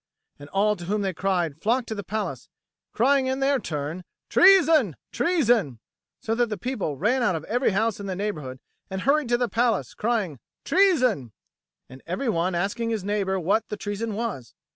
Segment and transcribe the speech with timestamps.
[0.39, 2.49] And all to whom they cried flocked to the palace,
[2.91, 5.77] crying in their turn, "Treason, treason!"
[6.19, 8.59] so that people ran out of every house in the neighbourhood
[8.89, 11.33] and hurried to the palace, crying "Treason!"
[11.87, 14.55] and every one asking his neighbour what the treason was.